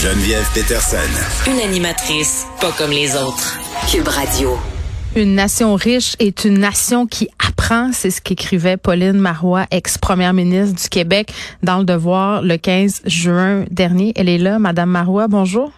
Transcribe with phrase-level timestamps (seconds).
[0.00, 1.50] Geneviève Peterson.
[1.50, 3.58] Une animatrice pas comme les autres.
[3.90, 4.56] Cube Radio.
[5.16, 10.80] Une nation riche est une nation qui apprend, c'est ce qu'écrivait Pauline Marois, ex-première ministre
[10.80, 11.32] du Québec,
[11.64, 14.12] dans le Devoir le 15 juin dernier.
[14.14, 15.72] Elle est là, Madame Marois, bonjour.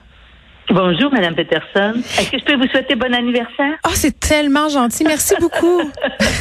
[0.72, 1.94] Bonjour, Madame Peterson.
[2.18, 3.74] Est-ce que je peux vous souhaiter bon anniversaire?
[3.86, 5.02] Oh, c'est tellement gentil.
[5.04, 5.82] Merci beaucoup.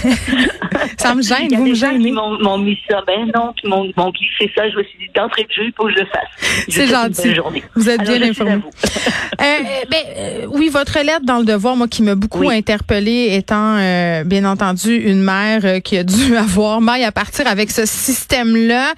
[1.00, 2.11] ça me gêne, vous me gênez.
[2.11, 3.02] M'ont mis ça.
[3.07, 4.70] Ben non, puis m'ont glissé ça.
[4.70, 6.65] Je me suis dit, d'entrée de jeu, il faut que je le fasse.
[6.70, 7.61] C'est gentil.
[7.75, 8.54] Vous êtes bien informé.
[8.54, 9.43] euh,
[9.89, 13.77] ben, euh, oui, votre lettre dans le devoir, moi, qui m'a beaucoup interpellé interpellée, étant,
[13.77, 17.86] euh, bien entendu, une mère euh, qui a dû avoir maille à partir avec ce
[17.86, 18.93] système-là.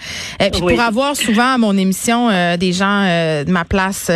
[0.52, 4.12] puis pour avoir souvent à mon émission des gens de ma place,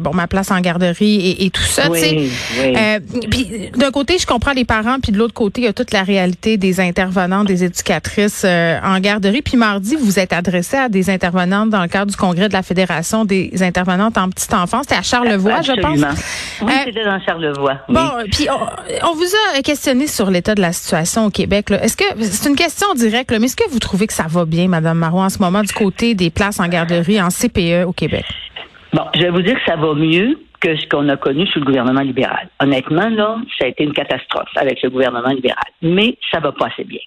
[0.00, 1.90] bon, ma place en garderie et, tout ça.
[1.90, 2.98] Oui, euh,
[3.30, 5.92] puis d'un côté, je comprends les parents, puis de l'autre côté, il y a toute
[5.92, 9.42] la réalité des intervenants, des éducatrices euh, en garderie.
[9.42, 12.62] Puis mardi, vous êtes adressé à des intervenantes dans le cadre du congrès de la
[12.62, 14.82] Fédération des intervenantes en petite enfance.
[14.88, 16.00] C'était à Charlevoix, je pense.
[16.62, 17.78] Oui, euh, c'était dans Charlevoix.
[17.88, 18.48] Bon, puis
[19.02, 19.24] on, vous
[19.56, 21.70] a questionné sur l'état de la situation au Québec.
[21.70, 24.68] Est-ce que c'est une question directe, mais est-ce que vous trouvez que ça va bien,
[24.68, 28.24] Madame Marois, en ce moment, du côté des places en garderie en CPE au Québec?
[28.94, 31.58] Bon, je vais vous dire que ça va mieux que ce qu'on a connu sous
[31.58, 32.48] le gouvernement libéral.
[32.60, 35.64] Honnêtement, là, ça a été une catastrophe avec le gouvernement libéral.
[35.82, 37.00] Mais ça va pas assez bien.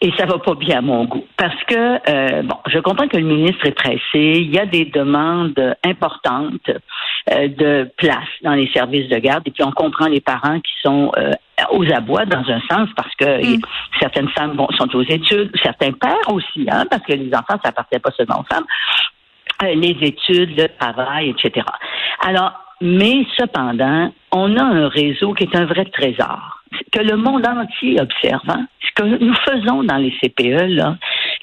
[0.00, 1.24] Et ça va pas bien à mon goût.
[1.36, 4.00] Parce que, euh, bon, je comprends que le ministre est pressé.
[4.14, 6.70] Il y a des demandes importantes
[7.30, 9.44] euh, de place dans les services de garde.
[9.46, 11.30] Et puis, on comprend les parents qui sont euh,
[11.70, 13.60] aux abois dans un sens parce que mm.
[14.00, 18.00] certaines femmes sont aux études, certains pères aussi, hein, parce que les enfants, ça appartient
[18.00, 18.66] pas seulement aux femmes.
[19.62, 21.66] Les études, le travail, etc.
[22.20, 27.46] Alors, mais cependant, on a un réseau qui est un vrai trésor, que le monde
[27.46, 28.48] entier observe.
[28.48, 28.66] Hein.
[28.80, 30.96] Ce que nous faisons dans les CPE, là,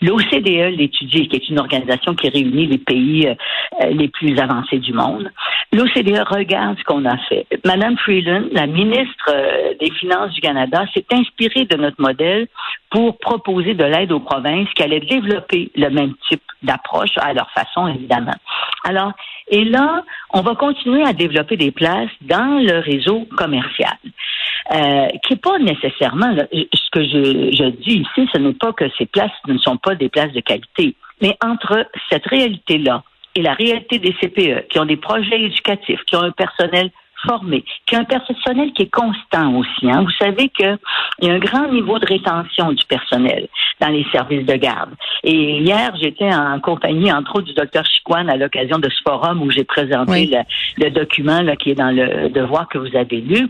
[0.04, 4.94] l'OCDE l'étudie, qui est une organisation qui réunit les pays euh, les plus avancés du
[4.94, 5.32] monde.
[5.72, 7.48] L'OCDE regarde ce qu'on a fait.
[7.66, 12.48] Madame Freeland, la ministre euh, des Finances du Canada, s'est inspirée de notre modèle
[12.92, 17.50] pour proposer de l'aide aux provinces qui allaient développer le même type d'approche à leur
[17.52, 18.36] façon, évidemment.
[18.83, 19.14] Alors,
[19.50, 23.98] et là, on va continuer à développer des places dans le réseau commercial,
[24.73, 28.86] euh, qui n'est pas nécessairement, ce que je, je dis ici, ce n'est pas que
[28.98, 33.04] ces places ne sont pas des places de qualité, mais entre cette réalité-là
[33.36, 36.92] et la réalité des CPE, qui ont des projets éducatifs, qui ont un personnel
[37.26, 39.89] formé, qui a un personnel qui est constant aussi.
[39.89, 40.04] Hein.
[40.04, 40.78] Vous savez qu'il
[41.22, 43.48] y a un grand niveau de rétention du personnel
[43.80, 44.92] dans les services de garde.
[45.23, 49.42] Et hier, j'étais en compagnie, entre autres, du docteur Chiquan à l'occasion de ce forum
[49.42, 50.30] où j'ai présenté
[50.78, 53.50] le, document là, qui est dans le devoir que vous avez lu.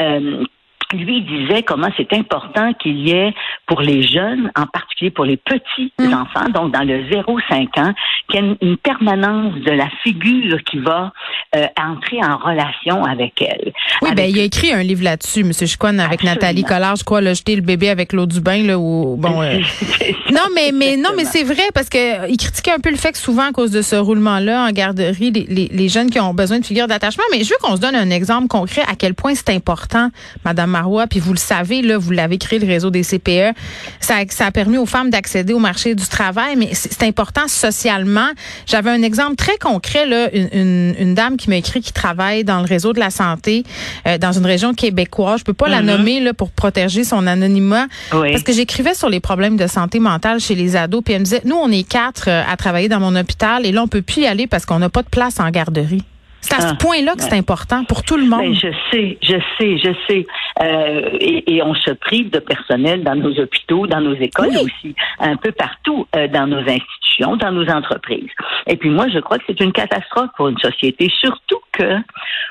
[0.00, 0.44] Euh,
[0.94, 3.34] lui disait comment c'est important qu'il y ait
[3.66, 6.12] pour les jeunes, en particulier pour les petits mm.
[6.12, 7.92] enfants, donc dans le 0-5 ans,
[8.28, 11.12] qu'il y ait une permanence de la figure qui va
[11.56, 13.72] euh, entrer en relation avec elle.
[14.02, 15.52] Oui, ben il a écrit un livre là-dessus, M.
[15.52, 18.78] Chicoine, avec Nathalie Collard, je crois, le jeter le bébé avec l'eau du bain, là,
[18.78, 19.42] ou bon.
[19.42, 19.58] Euh,
[20.32, 22.96] non, mais mais non, mais c'est vrai parce que euh, il critiquait un peu le
[22.96, 26.20] fait que souvent à cause de ce roulement-là en garderie, les, les, les, jeunes qui
[26.20, 27.24] ont besoin de figures d'attachement.
[27.32, 30.10] Mais je veux qu'on se donne un exemple concret à quel point c'est important,
[30.44, 33.56] Madame Marois, puis vous le savez, là, vous l'avez créé le réseau des CPE.
[34.00, 38.28] Ça, ça a permis aux femmes d'accéder au marché du travail, mais c'est important socialement.
[38.66, 42.44] J'avais un exemple très concret, là, une, une, une dame qui m'a écrit qui travaille
[42.44, 43.64] dans le réseau de la santé
[44.06, 45.40] euh, dans une région québécoise.
[45.40, 45.84] Je peux pas la mm-hmm.
[45.86, 50.40] nommer là pour protéger son anonymat parce que j'écrivais sur les problèmes de santé mentale
[50.40, 51.02] chez les ados.
[51.02, 53.72] Puis elle me disait, nous on est quatre euh, à travailler dans mon hôpital et
[53.72, 56.04] là on peut plus y aller parce qu'on n'a pas de place en garderie.
[56.44, 58.40] C'est à ce ah, point-là que c'est important pour tout le monde.
[58.40, 60.26] Ben, je sais, je sais, je sais.
[60.62, 65.36] Euh, et, on se prive de personnel dans nos hôpitaux, dans nos écoles aussi, un
[65.36, 68.28] peu partout euh, dans nos institutions, dans nos entreprises.
[68.66, 71.96] Et puis moi, je crois que c'est une catastrophe pour une société, surtout que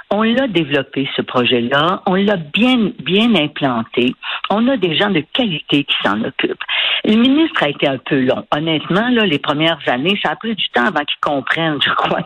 [0.09, 4.15] on l'a développé ce projet-là, on l'a bien bien implanté,
[4.49, 6.63] on a des gens de qualité qui s'en occupent.
[7.05, 8.45] Le ministre a été un peu long.
[8.55, 12.21] Honnêtement, là, les premières années, ça a pris du temps avant qu'il comprenne, je crois,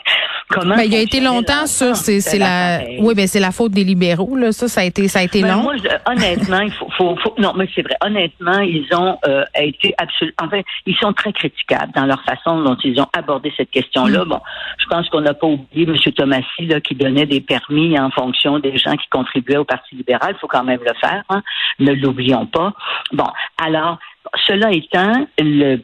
[0.49, 0.75] comment.
[0.75, 4.35] Ben, il a été longtemps sur, c'est la, oui, ben c'est la faute des libéraux,
[4.35, 4.51] là.
[4.51, 5.63] Ça, ça a été, ça a été ben, long.
[5.63, 5.75] Moi,
[6.05, 7.95] honnêtement, il faut, faut, faut, non, mais c'est vrai.
[8.05, 12.77] Honnêtement, ils ont euh, été absolument, enfin, ils sont très critiquables dans leur façon dont
[12.83, 14.25] ils ont abordé cette question-là.
[14.25, 14.29] Mm.
[14.29, 14.39] Bon,
[14.77, 15.95] je pense qu'on n'a pas oublié M.
[16.13, 20.33] Thomasy, là, qui donnait des permis en fonction des gens qui contribuaient au Parti libéral.
[20.35, 21.23] Il faut quand même le faire.
[21.29, 21.41] Hein.
[21.79, 22.73] Ne l'oublions pas.
[23.13, 23.27] Bon,
[23.57, 23.97] alors,
[24.45, 25.77] cela étant, le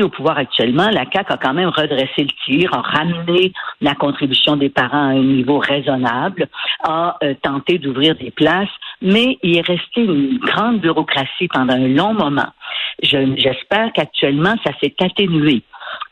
[0.00, 4.56] au pouvoir actuellement, la CAQ a quand même redressé le tir, a ramené la contribution
[4.56, 6.48] des parents à un niveau raisonnable,
[6.84, 8.70] a euh, tenté d'ouvrir des places,
[9.02, 12.50] mais il est resté une grande bureaucratie pendant un long moment.
[13.02, 15.62] J'espère qu'actuellement, ça s'est atténué.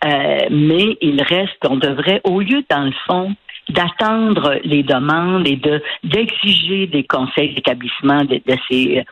[0.04, 3.34] Euh, mais il reste, on devrait, au lieu, dans le fond,
[3.68, 9.04] d'attendre les demandes et de d'exiger des conseils d'établissement de, ces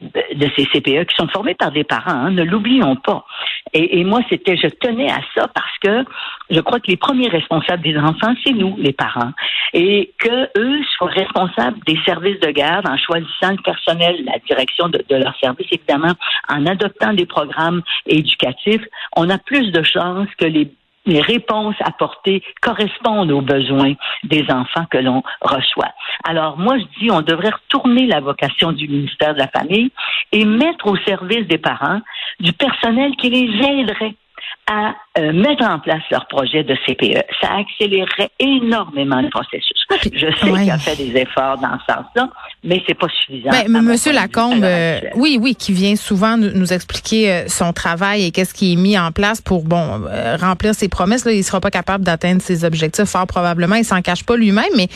[0.00, 3.24] de ces CPE qui sont formés par des parents, hein, ne l'oublions pas.
[3.72, 6.04] Et, moi, c'était, je tenais à ça parce que
[6.50, 9.32] je crois que les premiers responsables des enfants, c'est nous, les parents,
[9.72, 14.88] et que eux soient responsables des services de garde en choisissant le personnel, la direction
[14.88, 16.14] de, de leur service, évidemment,
[16.48, 18.84] en adoptant des programmes éducatifs,
[19.16, 20.70] on a plus de chances que les
[21.08, 23.94] les réponses apportées correspondent aux besoins
[24.24, 25.92] des enfants que l'on reçoit.
[26.24, 29.90] Alors moi, je dis, on devrait retourner la vocation du ministère de la Famille
[30.32, 32.00] et mettre au service des parents
[32.40, 34.14] du personnel qui les aiderait
[34.70, 37.24] à euh, mettre en place leur projet de CPE.
[37.40, 39.74] Ça accélérerait énormément le processus.
[39.90, 42.28] Je sais qu'il a fait des efforts dans ce sens-là,
[42.62, 43.50] mais c'est pas suffisant.
[43.50, 48.30] Ben, Monsieur Lacombe, euh, oui, oui, qui vient souvent nous, expliquer euh, son travail et
[48.30, 50.02] qu'est-ce qui est mis en place pour bon
[50.40, 51.24] remplir ses promesses.
[51.24, 53.76] Là, il sera pas capable d'atteindre ses objectifs, fort probablement.
[53.76, 54.88] Il s'en cache pas lui-même, mais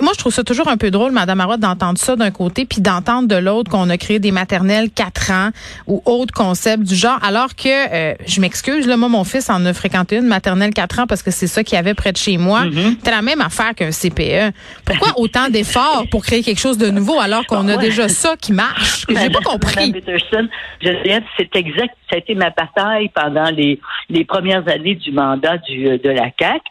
[0.00, 2.80] moi, je trouve ça toujours un peu drôle, Madame Marotte, d'entendre ça d'un côté, puis
[2.80, 5.50] d'entendre de l'autre qu'on a créé des maternelles quatre ans
[5.86, 9.74] ou autres concepts du genre, alors que je m'excuse, là, moi, mon fils en a
[9.74, 12.38] fréquenté une maternelle 4 ans parce que c'est ça qu'il y avait près de chez
[12.38, 12.64] moi.
[12.64, 12.96] Mm-hmm.
[13.02, 14.54] C'est la même affaire qu'un CPE.
[14.84, 18.52] Pourquoi autant d'efforts pour créer quelque chose de nouveau alors qu'on a déjà ça qui
[18.52, 19.06] marche?
[19.08, 19.92] J'ai pas compris.
[19.92, 20.48] Peterson,
[20.80, 20.88] je
[21.36, 21.94] c'est exact.
[22.10, 26.30] Ça a été ma bataille pendant les, les premières années du mandat du, de la
[26.30, 26.62] CAC.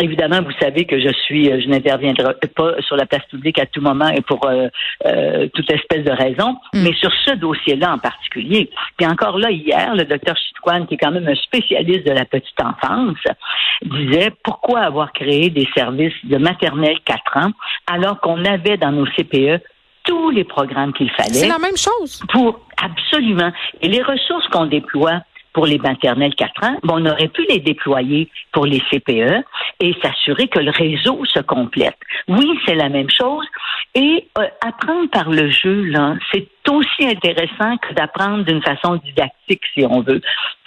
[0.00, 3.66] Évidemment, vous savez que je suis, euh, je n'interviendrai pas sur la place publique à
[3.66, 4.68] tout moment et pour euh,
[5.06, 6.82] euh, toute espèce de raison, mm.
[6.82, 8.70] mais sur ce dossier-là en particulier.
[8.96, 12.24] Puis encore là, hier, le docteur Chitouane, qui est quand même un spécialiste de la
[12.24, 13.16] petite enfance,
[13.82, 17.50] disait pourquoi avoir créé des services de maternelle 4 ans
[17.86, 19.60] alors qu'on avait dans nos CPE
[20.04, 21.34] tous les programmes qu'il fallait.
[21.34, 22.22] C'est la même chose.
[22.32, 23.52] Pour absolument.
[23.82, 25.20] Et les ressources qu'on déploie
[25.58, 29.42] pour les maternelles 4 ans, on aurait pu les déployer pour les CPE
[29.80, 31.96] et s'assurer que le réseau se complète.
[32.28, 33.44] Oui, c'est la même chose.
[33.96, 36.46] Et euh, apprendre par le jeu, là, c'est
[36.76, 40.20] aussi intéressant que d'apprendre d'une façon didactique, si on veut.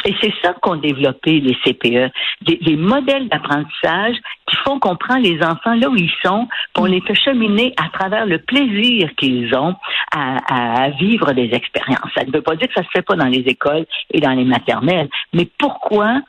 [0.05, 2.11] Et c'est ça qu'ont développé les CPE,
[2.41, 4.15] des, modèles d'apprentissage
[4.47, 7.89] qui font qu'on prend les enfants là où ils sont, pour les fait cheminer à
[7.89, 9.75] travers le plaisir qu'ils ont
[10.15, 12.09] à, vivre des expériences.
[12.15, 14.31] Ça ne veut pas dire que ça se fait pas dans les écoles et dans
[14.31, 16.21] les maternelles, mais pourquoi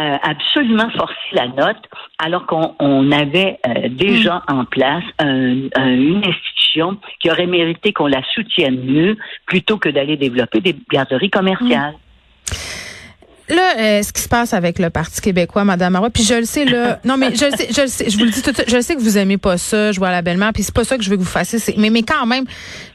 [0.00, 1.82] euh, absolument forcer la note
[2.18, 4.58] alors qu'on avait euh, déjà mm.
[4.58, 9.15] en place une institution qui aurait mérité qu'on la soutienne mieux
[9.46, 11.94] plutôt que d'aller développer des garderies commerciales.
[13.48, 16.44] Là, euh, ce qui se passe avec le Parti québécois, Madame Marois, puis je le
[16.44, 18.52] sais là, non mais je le sais, je le sais, je vous le dis tout,
[18.66, 20.96] je sais que vous aimez pas ça, je vois la belle-mère, puis c'est pas ça
[20.96, 22.44] que je veux que vous fassiez, mais mais quand même,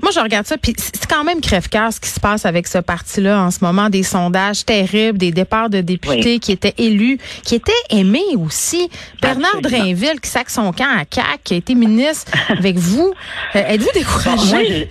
[0.01, 2.79] moi je regarde ça, puis c'est quand même crève-cœur ce qui se passe avec ce
[2.79, 7.55] parti-là en ce moment, des sondages terribles, des départs de députés qui étaient élus, qui
[7.55, 8.89] étaient aimés aussi.
[9.21, 13.13] Bernard Drainville qui sac son camp à CAC, qui a été ministre avec vous,
[13.55, 14.89] euh, êtes-vous découragé?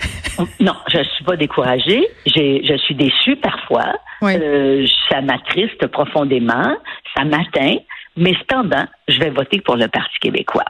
[0.58, 3.94] Non, je suis pas découragée, je suis déçue parfois.
[4.22, 5.20] Euh, ça
[5.50, 6.76] m'attriste profondément,
[7.16, 7.76] ça m'atteint,
[8.16, 10.64] mais cependant, je vais voter pour le Parti québécois.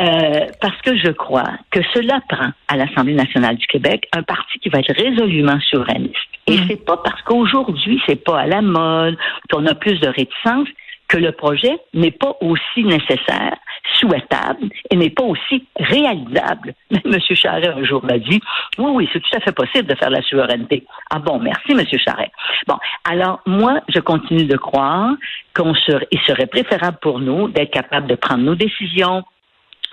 [0.00, 4.58] Euh, parce que je crois que cela prend à l'Assemblée nationale du Québec un parti
[4.58, 6.14] qui va être résolument souverainiste.
[6.46, 6.64] Et mm.
[6.68, 9.16] c'est pas parce qu'aujourd'hui c'est pas à la mode,
[9.50, 10.68] qu'on a plus de réticence,
[11.08, 13.56] que le projet n'est pas aussi nécessaire,
[13.94, 16.74] souhaitable et n'est pas aussi réalisable.
[16.90, 17.18] M.
[17.34, 18.40] Charret un jour m'a dit,
[18.78, 20.84] oui, oui, c'est tout à fait possible de faire la souveraineté.
[21.10, 21.84] Ah bon, merci, M.
[21.98, 22.30] Charret.
[22.66, 25.14] Bon, alors moi, je continue de croire
[25.54, 29.22] qu'on serait, serait préférable pour nous d'être capable de prendre nos décisions,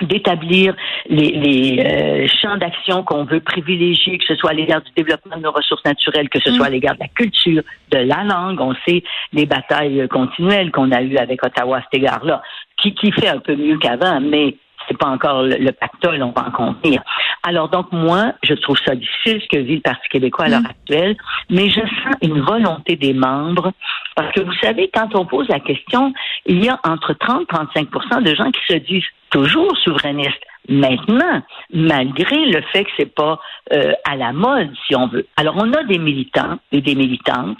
[0.01, 0.75] d'établir
[1.09, 5.41] les, euh, champs d'action qu'on veut privilégier, que ce soit à l'égard du développement de
[5.41, 6.73] nos ressources naturelles, que ce soit à mm.
[6.73, 8.59] l'égard de la culture, de la langue.
[8.61, 12.41] On sait les batailles continuelles qu'on a eues avec Ottawa à cet égard-là,
[12.81, 14.55] qui, qui fait un peu mieux qu'avant, mais
[14.87, 17.01] c'est pas encore le, pactole, on va en contenir.
[17.43, 20.61] Alors donc moi, je trouve ça difficile ce que vit le Parti québécois à l'heure
[20.61, 20.67] mm.
[20.67, 21.15] actuelle,
[21.49, 23.71] mais je sens une volonté des membres
[24.15, 26.13] parce que vous savez, quand on pose la question,
[26.45, 30.43] il y a entre 30 et 35 de gens qui se disent toujours souverainistes.
[30.69, 31.41] Maintenant,
[31.73, 33.37] malgré le fait que c'est pas
[33.73, 35.27] euh, à la mode, si on veut.
[35.35, 37.57] Alors, on a des militants et des militantes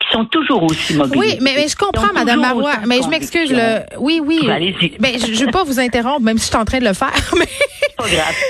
[0.00, 1.34] qui sont toujours aussi mobilisés.
[1.34, 2.76] Oui, mais, mais je comprends, Madame Marois.
[2.86, 3.52] Mais je m'excuse.
[3.52, 3.80] Le...
[3.98, 4.48] Oui, oui.
[4.50, 4.96] Allez-y.
[4.98, 6.94] Mais je, ne veux pas vous interrompre, même si je suis en train de le
[6.94, 7.12] faire.
[7.38, 7.46] Mais...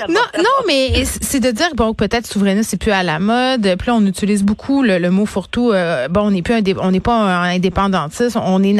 [0.07, 3.75] non, non, mais c'est de dire bon peut-être souverainiste c'est plus à la mode.
[3.79, 5.71] Puis là, on utilise beaucoup le, mot fourre-tout.
[5.71, 8.77] Euh, bon, on n'est plus on n'est pas un indépendantiste, on est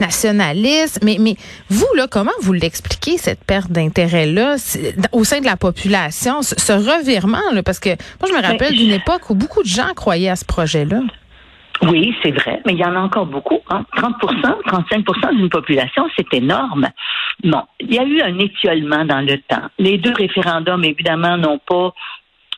[0.00, 0.98] nationaliste.
[1.04, 1.36] Mais mais
[1.70, 4.56] vous là, comment vous l'expliquez cette perte d'intérêt là
[5.12, 8.92] au sein de la population, ce, revirement là, parce que moi je me rappelle d'une
[8.92, 11.00] époque où beaucoup de gens croyaient à ce projet là.
[11.82, 13.60] Oui, c'est vrai, mais il y en a encore beaucoup.
[13.68, 13.84] Hein.
[13.96, 16.88] 30% 35% d'une population, c'est énorme.
[17.44, 19.68] Bon, il y a eu un étiolement dans le temps.
[19.78, 21.92] Les deux référendums, évidemment, n'ont pas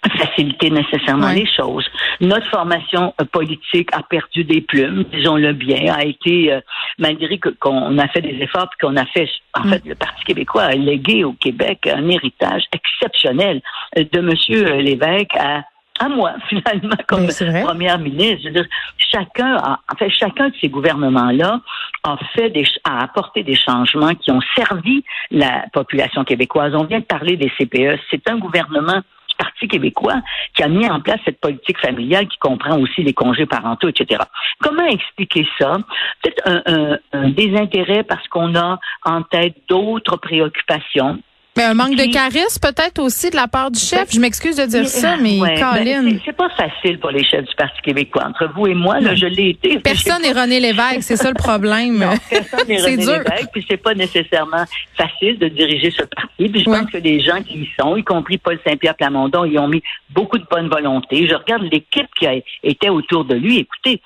[0.09, 1.87] facilité nécessairement les choses.
[2.21, 6.61] Notre formation euh, politique a perdu des plumes, disons-le bien, a été, euh,
[6.99, 10.65] malgré qu'on a fait des efforts, puis qu'on a fait, en fait, le Parti québécois
[10.65, 13.61] a légué au Québec un héritage exceptionnel
[13.99, 14.81] euh, de M.
[14.81, 15.65] Lévesque à
[16.01, 17.29] à moi, finalement, comme
[17.63, 18.39] première ministre.
[18.43, 18.67] Je veux dire,
[18.99, 21.61] chacun, a, en fait, chacun de ces gouvernements-là
[22.03, 26.75] a fait des, a apporté des changements qui ont servi la population québécoise.
[26.75, 28.01] On vient de parler des CPE.
[28.11, 29.03] C'est un gouvernement
[29.41, 30.21] Parti québécois
[30.55, 34.23] qui a mis en place cette politique familiale qui comprend aussi les congés parentaux, etc.
[34.61, 35.79] Comment expliquer ça?
[36.23, 41.19] Peut-être un, un désintérêt parce qu'on a en tête d'autres préoccupations
[41.61, 44.13] mais un manque de charisme peut-être aussi de la part du chef.
[44.13, 47.55] Je m'excuse de dire ça, mais ouais, ben, c'est pas facile pour les chefs du
[47.55, 48.25] Parti québécois.
[48.27, 49.79] Entre vous et moi, là, je l'ai été.
[49.79, 51.99] Personne n'est René Lévesque, c'est ça le problème.
[51.99, 53.13] Non, personne n'est René dur.
[53.13, 54.65] Lévesque, puis c'est pas nécessairement
[54.97, 56.49] facile de diriger ce parti.
[56.49, 59.59] Puis je pense que les gens qui y sont, y compris Paul Saint-Pierre Plamondon, ils
[59.59, 61.27] ont mis beaucoup de bonne volonté.
[61.29, 63.59] Je regarde l'équipe qui a, était autour de lui.
[63.59, 64.01] Écoutez,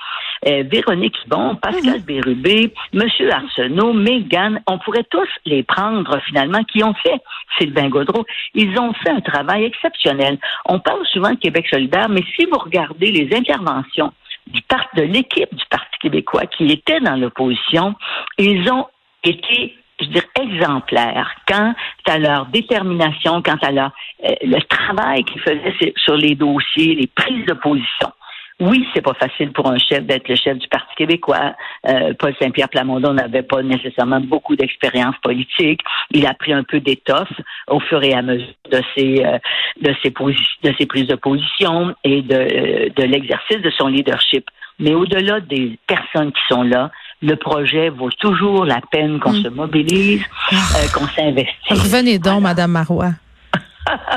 [0.47, 6.63] euh, Véronique Bon, Pascal mm Bérubé, Monsieur Arsenault, Mégane, on pourrait tous les prendre finalement,
[6.65, 7.21] qui ont fait
[7.59, 8.25] Sylvain Gaudreau,
[8.55, 10.39] ils ont fait un travail exceptionnel.
[10.67, 14.13] On parle souvent de Québec solidaire, mais si vous regardez les interventions
[14.47, 14.61] du
[14.97, 17.95] de l'équipe du Parti québécois qui était dans l'opposition,
[18.39, 18.87] ils ont
[19.23, 21.73] été je veux dire, exemplaires quant
[22.07, 23.93] à leur détermination, quant à leur,
[24.25, 28.13] euh, le travail qu'ils faisaient sur les dossiers, les prises de position.
[28.61, 31.55] Oui, c'est pas facile pour un chef d'être le chef du Parti québécois.
[31.89, 35.81] Euh, Paul Saint-Pierre Plamondon n'avait pas nécessairement beaucoup d'expérience politique.
[36.13, 37.33] Il a pris un peu d'étoffe
[37.69, 39.39] au fur et à mesure de ses euh,
[39.81, 44.49] de ses de ses prises de position et de, euh, de l'exercice de son leadership.
[44.79, 46.91] Mais au-delà des personnes qui sont là,
[47.23, 49.43] le projet vaut toujours la peine qu'on mm.
[49.43, 50.57] se mobilise, ah.
[50.95, 51.71] qu'on s'investisse.
[51.71, 53.13] Revenez donc, Madame Marois.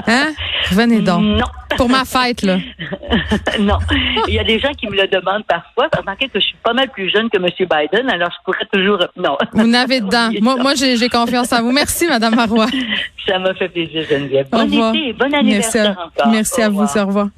[0.07, 0.33] Hein?
[0.71, 1.21] Venez donc.
[1.21, 1.45] Non.
[1.75, 2.57] Pour ma fête, là.
[3.59, 3.77] non.
[4.27, 5.89] Il y a des gens qui me le demandent parfois.
[5.95, 7.45] Remarquez que je suis pas mal plus jeune que M.
[7.45, 8.99] Biden, alors je pourrais toujours.
[9.17, 9.35] Non.
[9.51, 10.29] Vous n'avez dedans.
[10.41, 11.71] moi, moi j'ai confiance en vous.
[11.71, 12.67] Merci, Mme Marois.
[13.27, 14.47] Ça m'a fait plaisir, Geneviève.
[14.51, 16.31] Bon été, bon anniversaire Merci à, encore.
[16.31, 16.83] Merci à vous.
[16.83, 17.25] Au revoir.